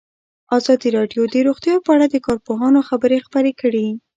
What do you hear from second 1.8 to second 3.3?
په اړه د کارپوهانو خبرې